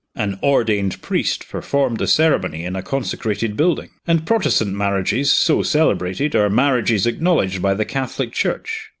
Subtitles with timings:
[0.15, 6.35] An ordained priest performed the ceremony in a consecrated building and Protestant marriages, so celebrated,
[6.35, 8.89] are marriages acknowledged by the Catholic Church.